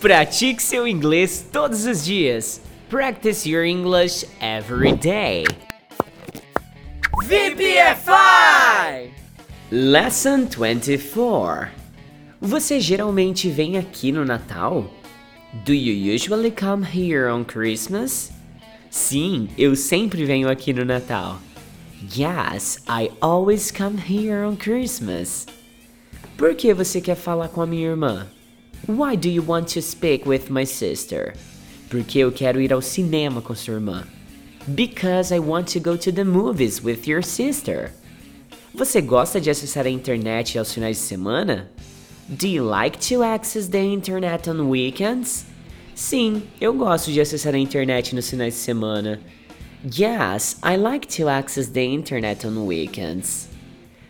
Pratique 0.00 0.62
seu 0.62 0.86
inglês 0.86 1.44
todos 1.50 1.84
os 1.84 2.04
dias. 2.04 2.60
Practice 2.88 3.48
your 3.48 3.64
English 3.64 4.24
every 4.40 4.92
day. 4.92 5.44
VPFI! 7.24 9.10
Lesson 9.72 10.46
24. 10.46 11.72
Você 12.40 12.78
geralmente 12.78 13.50
vem 13.50 13.76
aqui 13.76 14.12
no 14.12 14.24
Natal? 14.24 14.88
Do 15.64 15.74
you 15.74 16.14
usually 16.14 16.52
come 16.52 16.84
here 16.84 17.28
on 17.28 17.42
Christmas? 17.42 18.30
Sim, 18.90 19.48
eu 19.58 19.74
sempre 19.74 20.24
venho 20.24 20.48
aqui 20.48 20.72
no 20.72 20.84
Natal. 20.84 21.40
Yes, 22.16 22.78
I 22.88 23.10
always 23.20 23.72
come 23.72 23.98
here 23.98 24.46
on 24.46 24.54
Christmas. 24.54 25.44
Por 26.36 26.54
que 26.54 26.72
você 26.72 27.00
quer 27.00 27.16
falar 27.16 27.48
com 27.48 27.60
a 27.60 27.66
minha 27.66 27.88
irmã? 27.88 28.28
Why 28.88 29.16
do 29.16 29.28
you 29.28 29.42
want 29.42 29.68
to 29.74 29.82
speak 29.82 30.24
with 30.24 30.48
my 30.48 30.64
sister? 30.64 31.34
Porque 31.90 32.20
eu 32.20 32.32
quero 32.32 32.58
ir 32.58 32.72
ao 32.72 32.80
cinema 32.80 33.42
com 33.42 33.54
sua 33.54 33.74
irmã. 33.74 34.06
Because 34.66 35.30
I 35.30 35.38
want 35.40 35.68
to 35.74 35.78
go 35.78 35.94
to 35.98 36.10
the 36.10 36.24
movies 36.24 36.82
with 36.82 37.06
your 37.06 37.22
sister. 37.22 37.90
Você 38.74 39.02
gosta 39.02 39.38
de 39.42 39.50
acessar 39.50 39.84
a 39.84 39.90
internet 39.90 40.58
aos 40.58 40.72
finais 40.72 40.96
de 40.96 41.02
semana? 41.02 41.68
Do 42.30 42.48
you 42.48 42.64
like 42.64 42.98
to 43.10 43.22
access 43.22 43.68
the 43.68 43.78
internet 43.78 44.48
on 44.48 44.70
weekends? 44.70 45.44
Sim, 45.94 46.44
eu 46.58 46.72
gosto 46.72 47.12
de 47.12 47.20
acessar 47.20 47.54
a 47.54 47.58
internet 47.58 48.14
nos 48.14 48.30
finais 48.30 48.54
de 48.54 48.60
semana. 48.60 49.20
Yes, 49.84 50.56
I 50.64 50.78
like 50.78 51.06
to 51.18 51.28
access 51.28 51.68
the 51.68 51.84
internet 51.84 52.46
on 52.46 52.66
weekends. 52.66 53.50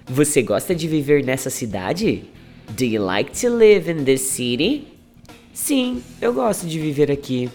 Você 0.06 0.41
gosta 0.41 0.72
de 0.72 0.86
viver 0.86 1.24
nessa 1.24 1.50
cidade? 1.50 2.38
Do 2.77 2.84
you 2.84 3.00
like 3.00 3.32
to 3.40 3.50
live 3.50 3.88
in 3.88 4.04
this 4.04 4.30
city? 4.30 4.86
Sim, 5.54 6.02
eu 6.20 6.32
gosto 6.32 6.66
de 6.66 6.78
viver 6.78 7.10
aqui. 7.10 7.50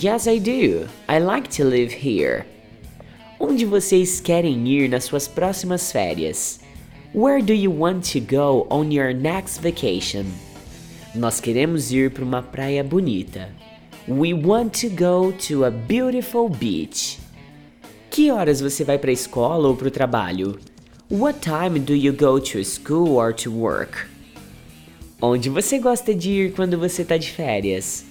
Yes, 0.00 0.26
I 0.26 0.38
do. 0.38 0.86
I 1.08 1.18
like 1.18 1.48
to 1.56 1.64
live 1.64 1.92
here. 1.92 2.44
Onde 3.40 3.64
vocês 3.64 4.20
querem 4.20 4.68
ir 4.68 4.88
nas 4.88 5.04
suas 5.04 5.26
próximas 5.26 5.90
férias? 5.90 6.60
Where 7.14 7.42
do 7.42 7.54
you 7.54 7.70
want 7.70 8.04
to 8.12 8.20
go 8.20 8.66
on 8.70 8.92
your 8.92 9.14
next 9.14 9.62
vacation? 9.62 10.26
Nós 11.14 11.40
queremos 11.40 11.90
ir 11.90 12.10
para 12.10 12.22
uma 12.22 12.42
praia 12.42 12.84
bonita. 12.84 13.48
We 14.06 14.34
want 14.34 14.78
to 14.82 14.90
go 14.90 15.32
to 15.48 15.64
a 15.64 15.70
beautiful 15.70 16.50
beach. 16.50 17.18
Que 18.10 18.30
horas 18.30 18.60
você 18.60 18.84
vai 18.84 18.98
para 18.98 19.10
a 19.10 19.14
escola 19.14 19.66
ou 19.66 19.74
para 19.74 19.88
o 19.88 19.90
trabalho? 19.90 20.58
What 21.10 21.40
time 21.40 21.80
do 21.80 21.94
you 21.94 22.12
go 22.12 22.38
to 22.38 22.62
school 22.62 23.16
or 23.16 23.32
to 23.32 23.50
work? 23.50 24.15
Onde 25.28 25.50
você 25.50 25.80
gosta 25.80 26.14
de 26.14 26.30
ir 26.30 26.52
quando 26.52 26.78
você 26.78 27.02
está 27.02 27.16
de 27.16 27.32
férias? 27.32 28.04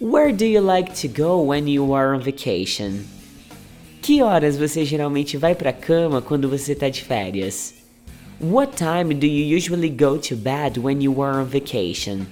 Where 0.00 0.32
do 0.32 0.44
you 0.44 0.60
like 0.60 0.92
to 1.02 1.06
go 1.06 1.40
when 1.40 1.70
you 1.70 1.94
are 1.94 2.16
on 2.16 2.18
vacation? 2.18 3.04
Que 4.02 4.24
horas 4.24 4.56
você 4.56 4.84
geralmente 4.84 5.36
vai 5.36 5.54
para 5.54 5.70
a 5.70 5.72
cama 5.72 6.20
quando 6.20 6.48
você 6.48 6.72
está 6.72 6.88
de 6.88 7.04
férias? 7.04 7.74
What 8.40 8.76
time 8.76 9.14
do 9.14 9.24
you 9.24 9.56
usually 9.56 9.88
go 9.88 10.18
to 10.18 10.34
bed 10.34 10.80
when 10.80 11.00
you 11.00 11.22
are 11.22 11.40
on 11.40 11.44
vacation? 11.44 12.26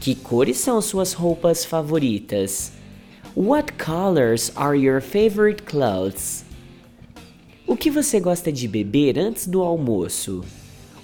Que 0.00 0.14
cores 0.14 0.56
são 0.56 0.80
suas 0.80 1.12
roupas 1.12 1.66
favoritas? 1.66 2.72
What 3.36 3.74
colors 3.74 4.50
are 4.56 4.74
your 4.74 5.02
favorite 5.02 5.64
clothes? 5.64 6.46
O 7.66 7.76
que 7.76 7.90
você 7.90 8.20
gosta 8.20 8.50
de 8.50 8.66
beber 8.66 9.18
antes 9.18 9.46
do 9.46 9.60
almoço? 9.60 10.42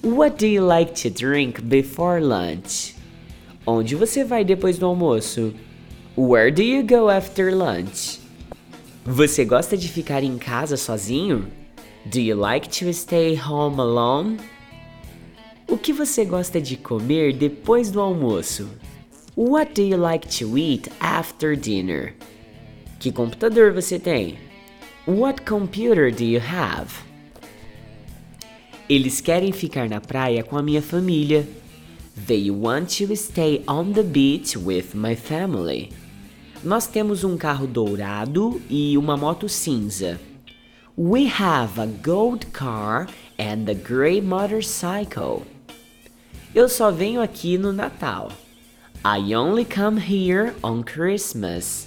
What 0.04 0.36
do 0.36 0.46
you 0.46 0.60
like 0.60 0.92
to 0.96 1.08
drink 1.08 1.62
before 1.62 2.20
lunch? 2.20 2.94
Onde 3.66 3.94
você 3.94 4.22
vai 4.22 4.44
depois 4.44 4.76
do 4.76 4.84
almoço? 4.84 5.54
Where 6.14 6.50
do 6.50 6.62
you 6.62 6.82
go 6.82 7.08
after 7.08 7.50
lunch? 7.56 8.20
Você 9.06 9.46
gosta 9.46 9.78
de 9.78 9.88
ficar 9.88 10.22
em 10.22 10.36
casa 10.36 10.76
sozinho? 10.76 11.50
Do 12.04 12.20
you 12.20 12.36
like 12.36 12.68
to 12.80 12.92
stay 12.92 13.34
home 13.34 13.80
alone? 13.80 14.36
O 15.66 15.78
que 15.78 15.90
você 15.90 16.26
gosta 16.26 16.60
de 16.60 16.76
comer 16.76 17.32
depois 17.32 17.90
do 17.90 17.98
almoço? 17.98 18.68
What 19.34 19.72
do 19.72 19.80
you 19.80 19.96
like 19.96 20.28
to 20.38 20.58
eat 20.58 20.90
after 21.00 21.56
dinner? 21.56 22.14
Que 23.00 23.10
computador 23.10 23.72
você 23.72 23.98
tem? 23.98 24.36
What 25.06 25.46
computer 25.46 26.12
do 26.14 26.24
you 26.24 26.42
have? 26.42 26.92
Eles 28.88 29.20
querem 29.20 29.50
ficar 29.50 29.88
na 29.88 30.00
praia 30.00 30.42
com 30.42 30.58
a 30.58 30.62
minha 30.62 30.82
família. 30.82 31.48
They 32.26 32.50
want 32.50 32.98
to 32.98 33.16
stay 33.16 33.64
on 33.66 33.92
the 33.92 34.02
beach 34.02 34.58
with 34.58 34.94
my 34.94 35.16
family. 35.16 35.90
Nós 36.62 36.86
temos 36.86 37.24
um 37.24 37.36
carro 37.36 37.66
dourado 37.66 38.60
e 38.68 38.96
uma 38.98 39.16
moto 39.16 39.48
cinza. 39.48 40.20
We 40.96 41.26
have 41.26 41.80
a 41.80 41.86
gold 41.86 42.46
car 42.52 43.08
and 43.38 43.70
a 43.70 43.74
gray 43.74 44.20
motorcycle. 44.20 45.42
Eu 46.54 46.68
só 46.68 46.90
venho 46.90 47.20
aqui 47.20 47.58
no 47.58 47.72
Natal. 47.72 48.30
I 49.04 49.34
only 49.34 49.64
come 49.64 49.98
here 49.98 50.54
on 50.62 50.82
Christmas. 50.82 51.86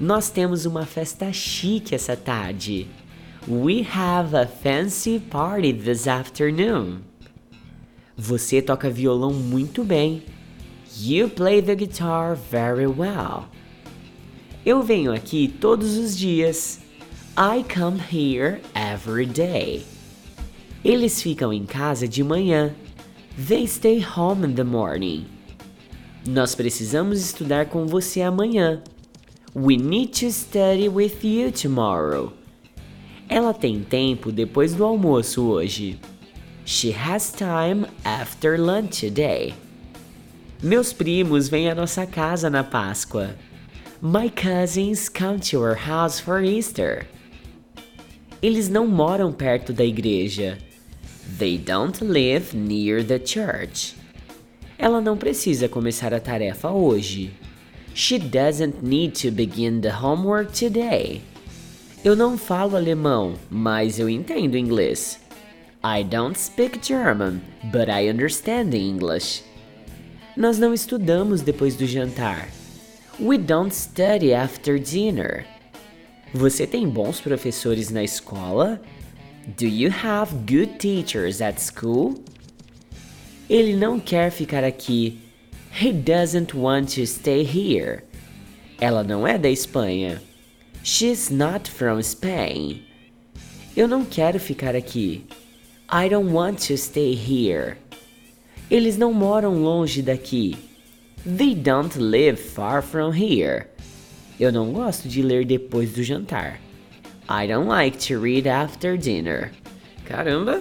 Nós 0.00 0.30
temos 0.30 0.64
uma 0.64 0.86
festa 0.86 1.32
chique 1.32 1.94
essa 1.94 2.16
tarde. 2.16 2.88
We 3.46 3.82
have 3.82 4.32
a 4.32 4.46
fancy 4.46 5.20
party 5.20 5.72
this 5.72 6.06
afternoon. 6.06 7.02
Você 8.16 8.62
toca 8.62 8.88
violão 8.88 9.34
muito 9.34 9.84
bem. 9.84 10.22
You 10.98 11.28
play 11.28 11.60
the 11.60 11.74
guitar 11.74 12.34
very 12.34 12.86
well. 12.86 13.44
Eu 14.64 14.82
venho 14.82 15.12
aqui 15.12 15.46
todos 15.46 15.98
os 15.98 16.16
dias. 16.16 16.80
I 17.36 17.62
come 17.64 18.00
here 18.00 18.62
every 18.74 19.26
day. 19.26 19.84
Eles 20.82 21.20
ficam 21.20 21.52
em 21.52 21.66
casa 21.66 22.08
de 22.08 22.24
manhã. 22.24 22.74
They 23.36 23.66
stay 23.66 24.02
home 24.02 24.46
in 24.46 24.54
the 24.54 24.64
morning. 24.64 25.26
Nós 26.26 26.54
precisamos 26.54 27.20
estudar 27.20 27.66
com 27.66 27.86
você 27.86 28.22
amanhã. 28.22 28.82
We 29.54 29.76
need 29.76 30.18
to 30.20 30.32
study 30.32 30.88
with 30.88 31.22
you 31.22 31.52
tomorrow. 31.52 32.32
Ela 33.28 33.54
tem 33.54 33.80
tempo 33.82 34.30
depois 34.30 34.74
do 34.74 34.84
almoço 34.84 35.44
hoje. 35.44 35.98
She 36.66 36.92
has 36.92 37.32
time 37.32 37.86
after 38.04 38.58
lunch 38.58 39.00
today. 39.00 39.54
Meus 40.62 40.92
primos 40.92 41.48
vêm 41.48 41.68
à 41.68 41.74
nossa 41.74 42.06
casa 42.06 42.48
na 42.48 42.62
Páscoa. 42.62 43.36
My 44.00 44.30
cousins 44.30 45.08
come 45.08 45.38
to 45.50 45.58
our 45.58 45.76
house 45.76 46.20
for 46.20 46.42
Easter. 46.42 47.06
Eles 48.42 48.68
não 48.68 48.86
moram 48.86 49.32
perto 49.32 49.72
da 49.72 49.84
igreja. 49.84 50.58
They 51.38 51.58
don't 51.58 52.04
live 52.04 52.54
near 52.54 53.02
the 53.02 53.18
church. 53.18 53.94
Ela 54.78 55.00
não 55.00 55.16
precisa 55.16 55.68
começar 55.68 56.12
a 56.12 56.20
tarefa 56.20 56.70
hoje. 56.70 57.32
She 57.94 58.18
doesn't 58.18 58.82
need 58.82 59.12
to 59.22 59.30
begin 59.30 59.80
the 59.80 59.90
homework 59.90 60.52
today. 60.52 61.22
Eu 62.04 62.14
não 62.14 62.36
falo 62.36 62.76
alemão, 62.76 63.32
mas 63.48 63.98
eu 63.98 64.10
entendo 64.10 64.58
inglês. 64.58 65.18
I 65.82 66.04
don't 66.04 66.38
speak 66.38 66.86
German, 66.86 67.40
but 67.72 67.88
I 67.88 68.10
understand 68.10 68.74
English. 68.74 69.42
Nós 70.36 70.58
não 70.58 70.74
estudamos 70.74 71.40
depois 71.40 71.76
do 71.76 71.86
jantar. 71.86 72.50
We 73.18 73.38
don't 73.38 73.74
study 73.74 74.34
after 74.34 74.78
dinner. 74.78 75.46
Você 76.34 76.66
tem 76.66 76.86
bons 76.86 77.22
professores 77.22 77.88
na 77.88 78.04
escola? 78.04 78.82
Do 79.56 79.64
you 79.64 79.90
have 79.90 80.34
good 80.46 80.74
teachers 80.78 81.40
at 81.40 81.58
school? 81.58 82.22
Ele 83.48 83.76
não 83.76 83.98
quer 83.98 84.30
ficar 84.30 84.62
aqui. 84.62 85.20
He 85.80 85.90
doesn't 85.90 86.54
want 86.54 86.96
to 86.96 87.06
stay 87.06 87.42
here. 87.42 88.02
Ela 88.78 89.02
não 89.02 89.26
é 89.26 89.38
da 89.38 89.48
Espanha. 89.48 90.20
She's 90.86 91.30
not 91.30 91.66
from 91.66 92.02
Spain. 92.02 92.82
Eu 93.74 93.88
não 93.88 94.04
quero 94.04 94.38
ficar 94.38 94.76
aqui. 94.76 95.24
I 95.90 96.10
don't 96.10 96.30
want 96.30 96.58
to 96.68 96.76
stay 96.76 97.14
here. 97.14 97.78
Eles 98.70 98.98
não 98.98 99.10
moram 99.10 99.62
longe 99.62 100.02
daqui. 100.02 100.58
They 101.24 101.54
don't 101.54 101.98
live 101.98 102.38
far 102.38 102.82
from 102.82 103.12
here. 103.14 103.68
Eu 104.38 104.52
não 104.52 104.74
gosto 104.74 105.08
de 105.08 105.22
ler 105.22 105.46
depois 105.46 105.94
do 105.94 106.02
jantar. 106.02 106.60
I 107.30 107.46
don't 107.48 107.66
like 107.66 107.96
to 108.08 108.20
read 108.20 108.46
after 108.46 108.98
dinner. 108.98 109.52
Caramba, 110.04 110.60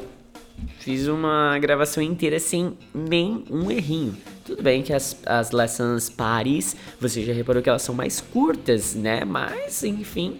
fiz 0.79 1.05
uma 1.09 1.59
gravação 1.59 2.01
inteira 2.01 2.39
sem 2.39 2.77
nem 2.93 3.43
um 3.51 3.69
errinho. 3.69 4.15
Tudo 4.45 4.61
bem 4.61 4.81
que 4.83 4.91
as, 4.91 5.15
as 5.25 5.51
lessons 5.51 6.09
pares, 6.09 6.75
você 6.99 7.23
já 7.23 7.31
reparou 7.31 7.63
que 7.63 7.69
elas 7.69 7.81
são 7.81 7.95
mais 7.95 8.19
curtas, 8.19 8.93
né? 8.93 9.23
Mas, 9.23 9.83
enfim, 9.83 10.39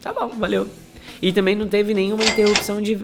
tá 0.00 0.12
bom, 0.12 0.28
valeu. 0.28 0.68
E 1.20 1.32
também 1.32 1.56
não 1.56 1.66
teve 1.66 1.92
nenhuma 1.92 2.24
interrupção 2.24 2.80
de. 2.80 3.00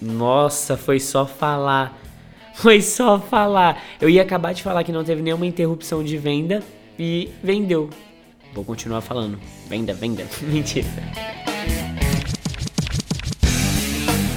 Nossa, 0.00 0.76
foi 0.76 1.00
só 1.00 1.26
falar. 1.26 2.00
Foi 2.54 2.82
só 2.82 3.18
falar. 3.18 3.82
Eu 3.98 4.10
ia 4.10 4.20
acabar 4.20 4.52
de 4.52 4.62
falar 4.62 4.84
que 4.84 4.92
não 4.92 5.02
teve 5.02 5.22
nenhuma 5.22 5.46
interrupção 5.46 6.04
de 6.04 6.18
venda 6.18 6.62
e 6.98 7.30
vendeu. 7.42 7.88
Vou 8.52 8.62
continuar 8.62 9.00
falando. 9.00 9.38
Venda, 9.70 9.94
venda. 9.94 10.26
Mentira. 10.42 10.86